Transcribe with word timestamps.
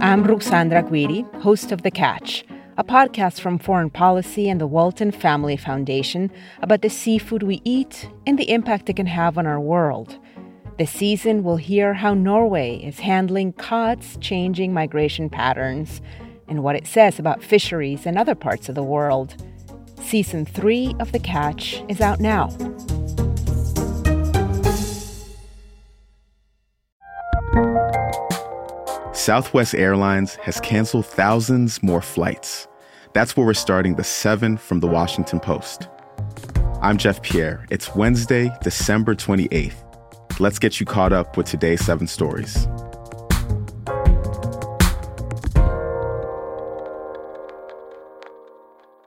I'm 0.00 0.24
Ruxandra 0.24 0.88
Guidi, 0.88 1.24
host 1.42 1.72
of 1.72 1.82
The 1.82 1.90
Catch, 1.90 2.44
a 2.76 2.84
podcast 2.84 3.40
from 3.40 3.58
Foreign 3.58 3.90
Policy 3.90 4.48
and 4.48 4.60
the 4.60 4.68
Walton 4.68 5.10
Family 5.10 5.56
Foundation 5.56 6.30
about 6.62 6.82
the 6.82 6.88
seafood 6.88 7.42
we 7.42 7.60
eat 7.64 8.08
and 8.24 8.38
the 8.38 8.48
impact 8.52 8.88
it 8.88 8.94
can 8.94 9.06
have 9.06 9.36
on 9.36 9.48
our 9.48 9.58
world. 9.58 10.16
This 10.78 10.92
season, 10.92 11.42
we'll 11.42 11.56
hear 11.56 11.94
how 11.94 12.14
Norway 12.14 12.76
is 12.76 13.00
handling 13.00 13.52
cod's 13.54 14.16
changing 14.18 14.72
migration 14.72 15.28
patterns 15.28 16.00
and 16.46 16.62
what 16.62 16.76
it 16.76 16.86
says 16.86 17.18
about 17.18 17.42
fisheries 17.42 18.06
in 18.06 18.16
other 18.16 18.36
parts 18.36 18.68
of 18.68 18.76
the 18.76 18.84
world. 18.84 19.34
Season 20.00 20.46
3 20.46 20.94
of 21.00 21.10
The 21.10 21.18
Catch 21.18 21.82
is 21.88 22.00
out 22.00 22.20
now. 22.20 22.48
Southwest 29.20 29.74
Airlines 29.74 30.36
has 30.36 30.60
canceled 30.60 31.04
thousands 31.04 31.82
more 31.82 32.00
flights. 32.00 32.66
That's 33.12 33.36
where 33.36 33.44
we're 33.44 33.52
starting 33.52 33.96
the 33.96 34.02
seven 34.02 34.56
from 34.56 34.80
the 34.80 34.86
Washington 34.86 35.40
Post. 35.40 35.88
I'm 36.80 36.96
Jeff 36.96 37.20
Pierre. 37.20 37.66
It's 37.68 37.94
Wednesday, 37.94 38.50
December 38.62 39.14
28th. 39.14 40.40
Let's 40.40 40.58
get 40.58 40.80
you 40.80 40.86
caught 40.86 41.12
up 41.12 41.36
with 41.36 41.44
today's 41.44 41.84
seven 41.84 42.06
stories. 42.06 42.66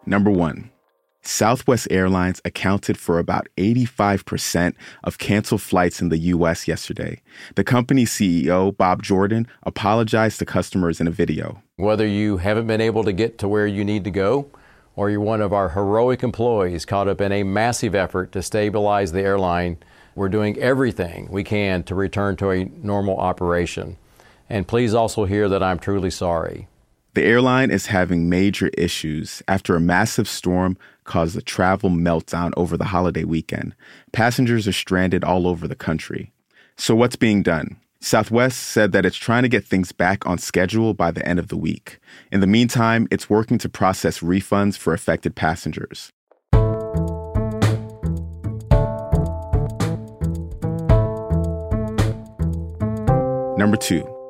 Number 0.05 0.29
one, 0.29 0.69
Southwest 1.23 1.87
Airlines 1.89 2.41
accounted 2.43 2.97
for 2.97 3.17
about 3.17 3.47
85% 3.57 4.75
of 5.03 5.17
canceled 5.17 5.61
flights 5.61 6.01
in 6.01 6.09
the 6.09 6.17
U.S. 6.17 6.67
yesterday. 6.67 7.21
The 7.55 7.63
company's 7.63 8.11
CEO, 8.11 8.75
Bob 8.75 9.01
Jordan, 9.01 9.47
apologized 9.63 10.39
to 10.39 10.45
customers 10.45 10.99
in 10.99 11.07
a 11.07 11.11
video. 11.11 11.63
Whether 11.77 12.05
you 12.05 12.37
haven't 12.37 12.67
been 12.67 12.81
able 12.81 13.03
to 13.05 13.13
get 13.13 13.37
to 13.39 13.47
where 13.47 13.65
you 13.65 13.85
need 13.85 14.03
to 14.03 14.11
go, 14.11 14.49
or 14.95 15.09
you're 15.09 15.21
one 15.21 15.41
of 15.41 15.53
our 15.53 15.69
heroic 15.69 16.23
employees 16.23 16.85
caught 16.85 17.07
up 17.07 17.21
in 17.21 17.31
a 17.31 17.43
massive 17.43 17.95
effort 17.95 18.31
to 18.33 18.43
stabilize 18.43 19.11
the 19.11 19.21
airline, 19.21 19.77
we're 20.15 20.29
doing 20.29 20.57
everything 20.57 21.27
we 21.31 21.43
can 21.43 21.83
to 21.83 21.95
return 21.95 22.35
to 22.37 22.51
a 22.51 22.65
normal 22.65 23.17
operation. 23.17 23.97
And 24.49 24.67
please 24.67 24.93
also 24.93 25.25
hear 25.25 25.49
that 25.49 25.63
I'm 25.63 25.79
truly 25.79 26.11
sorry. 26.11 26.67
The 27.13 27.23
airline 27.23 27.69
is 27.69 27.85
having 27.87 28.27
major 28.27 28.69
issues 28.69 29.43
after 29.47 29.75
a 29.75 29.79
massive 29.79 30.27
storm 30.27 30.77
caused 31.03 31.37
a 31.37 31.43
travel 31.43 31.91
meltdown 31.91 32.51
over 32.57 32.75
the 32.75 32.85
holiday 32.85 33.23
weekend. 33.23 33.75
Passengers 34.11 34.67
are 34.67 34.73
stranded 34.73 35.23
all 35.23 35.47
over 35.47 35.67
the 35.67 35.75
country. 35.75 36.31
So, 36.75 36.95
what's 36.95 37.15
being 37.15 37.43
done? 37.43 37.77
Southwest 37.99 38.59
said 38.59 38.93
that 38.93 39.05
it's 39.05 39.15
trying 39.15 39.43
to 39.43 39.49
get 39.49 39.63
things 39.63 39.91
back 39.91 40.25
on 40.25 40.39
schedule 40.39 40.95
by 40.95 41.11
the 41.11 41.25
end 41.25 41.37
of 41.37 41.49
the 41.49 41.55
week. 41.55 41.99
In 42.31 42.39
the 42.39 42.47
meantime, 42.47 43.07
it's 43.11 43.29
working 43.29 43.59
to 43.59 43.69
process 43.69 44.19
refunds 44.19 44.75
for 44.75 44.91
affected 44.91 45.35
passengers. 45.35 46.09
Number 53.55 53.77
two, 53.77 54.22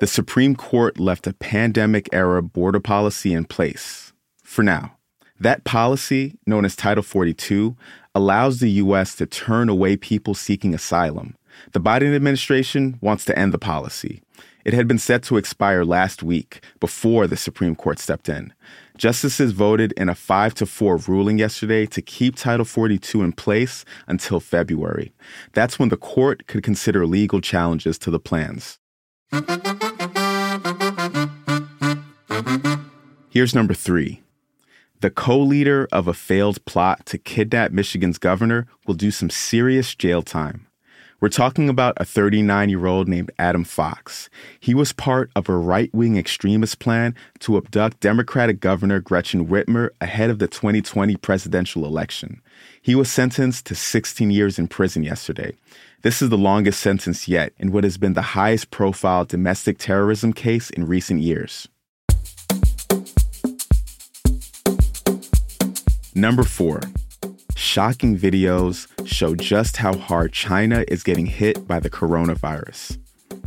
the 0.00 0.06
Supreme 0.06 0.56
Court 0.56 0.98
left 0.98 1.26
a 1.26 1.34
pandemic 1.34 2.08
era 2.10 2.42
border 2.42 2.80
policy 2.80 3.34
in 3.34 3.44
place 3.44 4.14
for 4.42 4.62
now. 4.62 4.96
That 5.38 5.64
policy, 5.64 6.38
known 6.46 6.64
as 6.64 6.74
Title 6.74 7.02
42, 7.02 7.76
allows 8.14 8.60
the 8.60 8.70
U.S. 8.70 9.14
to 9.16 9.26
turn 9.26 9.68
away 9.68 9.96
people 9.96 10.32
seeking 10.34 10.74
asylum. 10.74 11.36
The 11.72 11.80
Biden 11.80 12.16
administration 12.16 12.98
wants 13.02 13.26
to 13.26 13.38
end 13.38 13.52
the 13.52 13.58
policy. 13.58 14.22
It 14.64 14.72
had 14.72 14.88
been 14.88 14.98
set 14.98 15.22
to 15.24 15.36
expire 15.36 15.84
last 15.84 16.22
week 16.22 16.64
before 16.80 17.26
the 17.26 17.36
Supreme 17.36 17.76
Court 17.76 17.98
stepped 17.98 18.30
in. 18.30 18.54
Justices 18.96 19.52
voted 19.52 19.92
in 19.98 20.08
a 20.08 20.14
5 20.14 20.54
to 20.54 20.66
4 20.66 20.96
ruling 21.08 21.38
yesterday 21.38 21.84
to 21.86 22.00
keep 22.00 22.36
Title 22.36 22.64
42 22.64 23.22
in 23.22 23.32
place 23.32 23.84
until 24.06 24.40
February. 24.40 25.12
That's 25.52 25.78
when 25.78 25.90
the 25.90 25.98
court 25.98 26.46
could 26.46 26.62
consider 26.62 27.06
legal 27.06 27.42
challenges 27.42 27.98
to 27.98 28.10
the 28.10 28.20
plans. 28.20 28.78
Here's 33.32 33.54
number 33.54 33.74
three. 33.74 34.24
The 35.02 35.10
co 35.10 35.38
leader 35.38 35.86
of 35.92 36.08
a 36.08 36.14
failed 36.14 36.64
plot 36.64 37.06
to 37.06 37.16
kidnap 37.16 37.70
Michigan's 37.70 38.18
governor 38.18 38.66
will 38.88 38.94
do 38.94 39.12
some 39.12 39.30
serious 39.30 39.94
jail 39.94 40.20
time. 40.20 40.66
We're 41.20 41.28
talking 41.28 41.68
about 41.68 41.94
a 41.98 42.04
39 42.04 42.70
year 42.70 42.86
old 42.86 43.06
named 43.06 43.30
Adam 43.38 43.62
Fox. 43.62 44.30
He 44.58 44.74
was 44.74 44.92
part 44.92 45.30
of 45.36 45.48
a 45.48 45.56
right 45.56 45.94
wing 45.94 46.16
extremist 46.16 46.80
plan 46.80 47.14
to 47.38 47.56
abduct 47.56 48.00
Democratic 48.00 48.58
Governor 48.58 48.98
Gretchen 48.98 49.46
Whitmer 49.46 49.90
ahead 50.00 50.30
of 50.30 50.40
the 50.40 50.48
2020 50.48 51.14
presidential 51.18 51.84
election. 51.84 52.42
He 52.82 52.96
was 52.96 53.12
sentenced 53.12 53.64
to 53.66 53.76
16 53.76 54.32
years 54.32 54.58
in 54.58 54.66
prison 54.66 55.04
yesterday. 55.04 55.54
This 56.02 56.20
is 56.20 56.30
the 56.30 56.36
longest 56.36 56.80
sentence 56.80 57.28
yet 57.28 57.52
in 57.58 57.70
what 57.70 57.84
has 57.84 57.96
been 57.96 58.14
the 58.14 58.22
highest 58.22 58.72
profile 58.72 59.24
domestic 59.24 59.78
terrorism 59.78 60.32
case 60.32 60.68
in 60.68 60.84
recent 60.84 61.20
years. 61.20 61.68
Number 66.14 66.42
four, 66.42 66.80
shocking 67.54 68.18
videos 68.18 68.88
show 69.06 69.36
just 69.36 69.76
how 69.76 69.96
hard 69.96 70.32
China 70.32 70.84
is 70.88 71.04
getting 71.04 71.26
hit 71.26 71.68
by 71.68 71.78
the 71.78 71.88
coronavirus. 71.88 72.98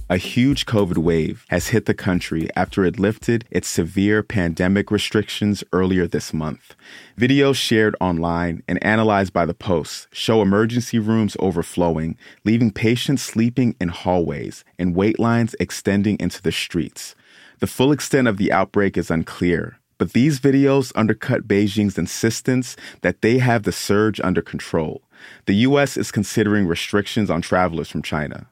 A 0.09 0.15
huge 0.15 0.65
COVID 0.65 0.97
wave 0.97 1.45
has 1.49 1.69
hit 1.69 1.87
the 1.87 1.93
country 1.93 2.47
after 2.55 2.85
it 2.85 2.99
lifted 2.99 3.43
its 3.51 3.67
severe 3.67 4.23
pandemic 4.23 4.91
restrictions 4.91 5.63
earlier 5.73 6.07
this 6.07 6.33
month. 6.33 6.75
Videos 7.17 7.55
shared 7.55 7.97
online 7.99 8.63
and 8.65 8.81
analyzed 8.81 9.33
by 9.33 9.45
the 9.45 9.53
Post 9.53 10.07
show 10.13 10.41
emergency 10.41 10.99
rooms 10.99 11.35
overflowing, 11.39 12.17
leaving 12.45 12.71
patients 12.71 13.23
sleeping 13.23 13.75
in 13.81 13.89
hallways 13.89 14.63
and 14.79 14.95
wait 14.95 15.19
lines 15.19 15.53
extending 15.59 16.15
into 16.17 16.41
the 16.41 16.51
streets. 16.51 17.13
The 17.59 17.67
full 17.67 17.91
extent 17.91 18.27
of 18.29 18.37
the 18.37 18.51
outbreak 18.51 18.97
is 18.97 19.11
unclear, 19.11 19.79
but 20.03 20.11
these 20.11 20.41
videos 20.41 20.91
undercut 20.95 21.47
Beijing's 21.47 21.97
insistence 21.97 22.75
that 23.03 23.21
they 23.21 23.37
have 23.37 23.63
the 23.63 23.71
surge 23.71 24.19
under 24.19 24.41
control. 24.41 25.01
The 25.45 25.53
U.S. 25.67 25.95
is 25.95 26.11
considering 26.11 26.67
restrictions 26.67 27.29
on 27.29 27.41
travelers 27.41 27.87
from 27.87 28.01
China. 28.01 28.49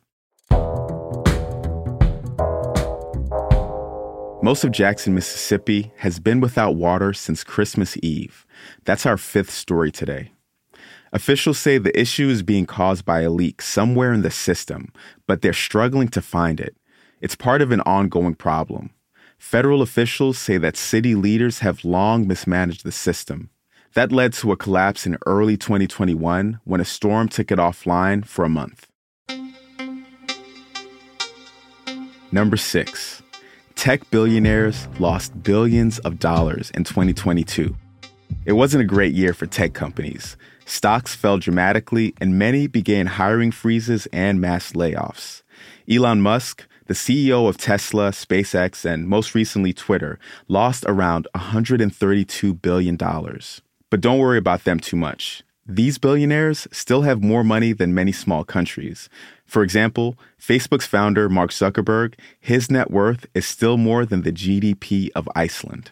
Most 4.41 4.63
of 4.63 4.71
Jackson, 4.71 5.13
Mississippi 5.13 5.91
has 5.97 6.21
been 6.21 6.39
without 6.39 6.77
water 6.77 7.11
since 7.11 7.43
Christmas 7.43 7.97
Eve. 8.01 8.45
That's 8.85 9.05
our 9.05 9.17
fifth 9.17 9.51
story 9.51 9.91
today. 9.91 10.31
Officials 11.11 11.59
say 11.59 11.77
the 11.77 11.99
issue 11.99 12.29
is 12.29 12.43
being 12.43 12.65
caused 12.65 13.03
by 13.03 13.23
a 13.23 13.29
leak 13.29 13.61
somewhere 13.61 14.13
in 14.13 14.21
the 14.21 14.31
system, 14.31 14.93
but 15.27 15.41
they're 15.41 15.51
struggling 15.51 16.07
to 16.07 16.21
find 16.21 16.61
it. 16.61 16.77
It's 17.19 17.35
part 17.35 17.61
of 17.61 17.73
an 17.73 17.81
ongoing 17.81 18.35
problem. 18.35 18.91
Federal 19.41 19.81
officials 19.81 20.37
say 20.37 20.59
that 20.59 20.77
city 20.77 21.15
leaders 21.15 21.59
have 21.59 21.83
long 21.83 22.27
mismanaged 22.27 22.85
the 22.85 22.91
system. 22.91 23.49
That 23.95 24.11
led 24.11 24.33
to 24.33 24.51
a 24.51 24.55
collapse 24.55 25.07
in 25.07 25.17
early 25.25 25.57
2021 25.57 26.59
when 26.63 26.79
a 26.79 26.85
storm 26.85 27.27
took 27.27 27.51
it 27.51 27.57
offline 27.57 28.23
for 28.23 28.45
a 28.45 28.49
month. 28.49 28.87
Number 32.31 32.55
six, 32.55 33.23
tech 33.73 34.09
billionaires 34.11 34.87
lost 34.99 35.41
billions 35.41 35.97
of 35.99 36.19
dollars 36.19 36.69
in 36.75 36.83
2022. 36.83 37.75
It 38.45 38.53
wasn't 38.53 38.83
a 38.83 38.87
great 38.95 39.13
year 39.13 39.33
for 39.33 39.47
tech 39.47 39.73
companies. 39.73 40.37
Stocks 40.65 41.15
fell 41.15 41.39
dramatically, 41.39 42.13
and 42.21 42.37
many 42.37 42.67
began 42.67 43.07
hiring 43.07 43.51
freezes 43.51 44.07
and 44.13 44.39
mass 44.39 44.73
layoffs. 44.73 45.41
Elon 45.89 46.21
Musk, 46.21 46.67
the 46.91 46.95
CEO 46.95 47.47
of 47.47 47.55
Tesla, 47.55 48.11
SpaceX, 48.11 48.83
and 48.83 49.07
most 49.07 49.33
recently 49.33 49.71
Twitter, 49.71 50.19
lost 50.49 50.83
around 50.85 51.25
$132 51.33 52.61
billion. 52.61 52.97
But 52.97 54.01
don't 54.01 54.19
worry 54.19 54.37
about 54.37 54.65
them 54.65 54.77
too 54.77 54.97
much. 54.97 55.41
These 55.65 55.97
billionaires 55.97 56.67
still 56.73 57.03
have 57.03 57.23
more 57.23 57.45
money 57.45 57.71
than 57.71 57.93
many 57.93 58.11
small 58.11 58.43
countries. 58.43 59.07
For 59.45 59.63
example, 59.63 60.17
Facebook's 60.37 60.85
founder, 60.85 61.29
Mark 61.29 61.51
Zuckerberg, 61.51 62.15
his 62.41 62.69
net 62.69 62.91
worth 62.91 63.25
is 63.33 63.45
still 63.45 63.77
more 63.77 64.05
than 64.05 64.23
the 64.23 64.33
GDP 64.33 65.11
of 65.15 65.29
Iceland. 65.33 65.91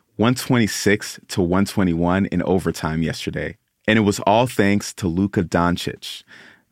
126 0.21 1.19
to 1.29 1.41
121 1.41 2.27
in 2.27 2.43
overtime 2.43 3.01
yesterday. 3.01 3.57
And 3.87 3.97
it 3.97 4.03
was 4.03 4.19
all 4.19 4.45
thanks 4.45 4.93
to 4.93 5.07
Luka 5.07 5.41
Doncic. 5.41 6.21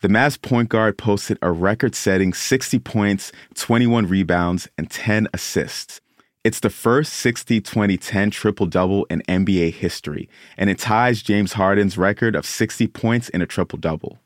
The 0.01 0.07
Mavs 0.07 0.39
point 0.39 0.69
guard 0.69 0.99
posted 0.99 1.39
a 1.41 1.51
record 1.51 1.95
setting 1.95 2.31
60 2.31 2.77
points, 2.77 3.31
21 3.55 4.05
rebounds, 4.05 4.67
and 4.77 4.87
10 4.87 5.29
assists. 5.33 5.99
It's 6.43 6.59
the 6.59 6.69
first 6.69 7.13
60 7.13 7.59
20 7.59 7.97
10 7.97 8.29
triple 8.29 8.67
double 8.67 9.05
in 9.05 9.23
NBA 9.23 9.73
history, 9.73 10.29
and 10.55 10.69
it 10.69 10.77
ties 10.77 11.23
James 11.23 11.53
Harden's 11.53 11.97
record 11.97 12.35
of 12.35 12.45
60 12.45 12.85
points 12.85 13.29
in 13.29 13.41
a 13.41 13.47
triple 13.47 13.79
double. 13.79 14.19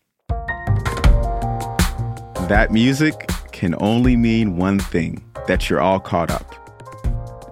That 2.49 2.71
music 2.71 3.29
can 3.53 3.73
only 3.79 4.17
mean 4.17 4.57
one 4.57 4.79
thing 4.79 5.23
that 5.47 5.69
you're 5.69 5.79
all 5.79 6.01
caught 6.01 6.29
up. 6.29 6.62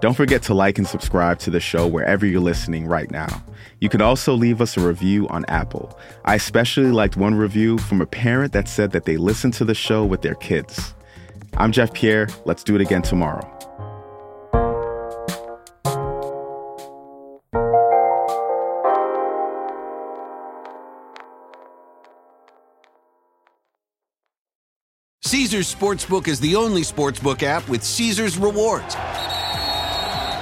Don't 0.02 0.14
forget 0.14 0.42
to 0.42 0.54
like 0.54 0.78
and 0.78 0.86
subscribe 0.88 1.38
to 1.38 1.50
the 1.50 1.60
show 1.60 1.86
wherever 1.86 2.26
you're 2.26 2.40
listening 2.40 2.88
right 2.88 3.08
now. 3.08 3.40
You 3.80 3.88
can 3.88 4.00
also 4.02 4.34
leave 4.34 4.60
us 4.60 4.76
a 4.76 4.80
review 4.80 5.28
on 5.28 5.44
Apple. 5.44 5.96
I 6.24 6.34
especially 6.34 6.90
liked 6.90 7.16
one 7.16 7.36
review 7.36 7.78
from 7.78 8.00
a 8.00 8.06
parent 8.06 8.52
that 8.52 8.66
said 8.68 8.90
that 8.90 9.04
they 9.04 9.16
listened 9.16 9.54
to 9.54 9.64
the 9.64 9.76
show 9.76 10.04
with 10.04 10.22
their 10.22 10.34
kids. 10.34 10.94
I'm 11.56 11.70
Jeff 11.70 11.94
Pierre. 11.94 12.26
Let's 12.44 12.64
do 12.64 12.74
it 12.74 12.80
again 12.80 13.02
tomorrow. 13.02 13.48
Caesars 25.22 25.72
Sportsbook 25.72 26.26
is 26.26 26.40
the 26.40 26.56
only 26.56 26.82
sportsbook 26.82 27.44
app 27.44 27.68
with 27.68 27.84
Caesars 27.84 28.36
rewards. 28.36 28.96